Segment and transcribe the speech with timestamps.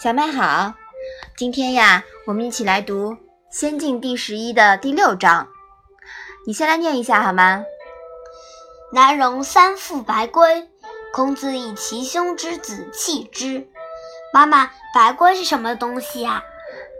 [0.00, 0.74] 小麦好，
[1.36, 3.14] 今天呀，我们一起来读
[3.50, 5.48] 《仙境》第十一的第六章。
[6.46, 7.64] 你先来念一下好吗？
[8.92, 10.68] 南容三父白圭，
[11.12, 13.68] 孔子以其兄之子弃之。
[14.32, 16.44] 妈妈，白圭是什么东西呀？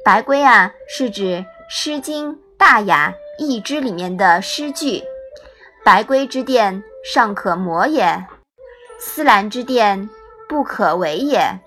[0.05, 1.23] 白圭啊，是指
[1.71, 5.05] 《诗经·大雅·易之》里面的诗句
[5.87, 8.27] ：“白圭之殿，尚可磨也；
[8.99, 10.11] 丝兰之殿，
[10.49, 11.61] 不可为也。”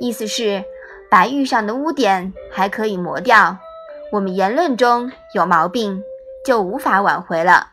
[0.00, 0.64] 意思是，
[1.10, 3.58] 白玉上的污点还可以磨掉，
[4.12, 6.02] 我们言论中有毛病
[6.44, 7.68] 就无法挽回了。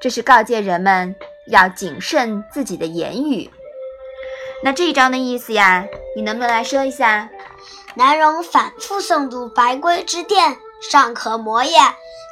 [0.00, 1.14] 这是告诫人们
[1.50, 3.50] 要谨慎自己的言语。
[4.62, 7.30] 那这一章的意思呀，你能不能来说一下？
[7.94, 10.56] 南荣反复诵读“白圭之殿，
[10.90, 11.78] 尚可磨也；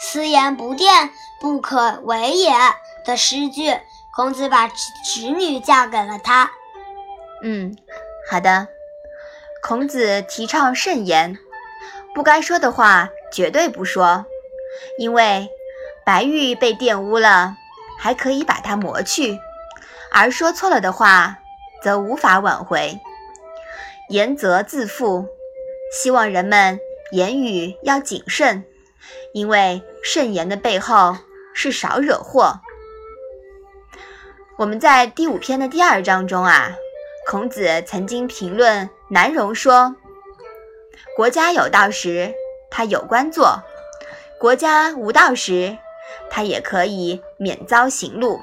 [0.00, 1.10] 斯言不殿，
[1.40, 2.52] 不可为也”
[3.04, 3.72] 的诗句，
[4.14, 4.68] 孔子把
[5.04, 6.50] 侄女嫁给了他。
[7.42, 7.76] 嗯，
[8.30, 8.68] 好的。
[9.66, 11.36] 孔子提倡慎言，
[12.14, 14.24] 不该说的话绝对不说，
[14.96, 15.48] 因为
[16.04, 17.56] 白玉被玷污了，
[17.98, 19.36] 还可以把它磨去；
[20.12, 21.38] 而说错了的话，
[21.82, 22.96] 则无法挽回。
[24.08, 25.26] 言则自负，
[25.92, 26.78] 希望人们
[27.10, 28.64] 言语要谨慎，
[29.32, 31.16] 因为慎言的背后
[31.52, 32.60] 是少惹祸。
[34.58, 36.76] 我们在第五篇的第二章中啊。
[37.28, 39.94] 孔子曾经评论南荣说
[41.16, 42.34] ：“国家有道时，
[42.70, 43.62] 他有官做；
[44.40, 45.78] 国家无道时，
[46.28, 48.40] 他也可以免遭刑戮。”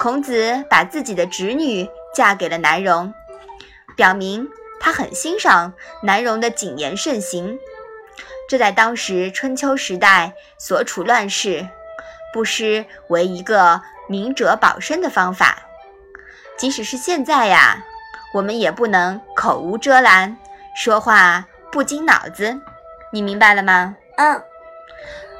[0.00, 3.12] 孔子把自己的侄女嫁给了南荣，
[3.96, 4.48] 表明
[4.80, 7.58] 他很欣赏南荣的谨言慎行。
[8.48, 11.68] 这在当时春秋时代所处乱世，
[12.32, 15.64] 不失为一个明哲保身的方法。
[16.56, 17.84] 即使是现在呀，
[18.34, 20.36] 我们也不能口无遮拦，
[20.76, 22.60] 说话不经脑子，
[23.12, 23.96] 你明白了吗？
[24.16, 24.42] 嗯，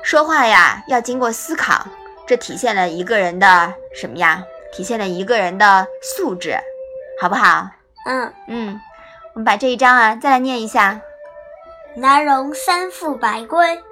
[0.03, 1.87] 说话呀要经过思考，
[2.27, 4.43] 这体现了一个人的什么呀？
[4.73, 6.59] 体现了一个人的素质，
[7.21, 7.69] 好不好？
[8.07, 8.81] 嗯嗯，
[9.35, 11.01] 我们把这一章啊再来念一下。
[11.95, 13.83] 南容三父白圭，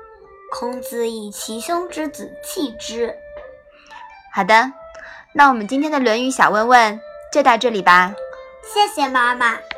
[0.53, 3.15] 孔子以其兄之子弃之。
[4.33, 4.73] 好的，
[5.33, 7.01] 那我们今天的《论语》小问问。
[7.33, 8.15] 就到这里吧，
[8.73, 9.76] 谢谢妈妈。